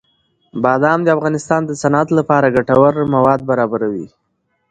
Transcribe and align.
بادام 0.63 0.99
د 1.03 1.07
افغانستان 1.17 1.61
د 1.65 1.71
صنعت 1.81 2.09
لپاره 2.17 2.53
ګټور 2.55 2.93
مواد 3.13 3.39
برابروي. 3.49 4.07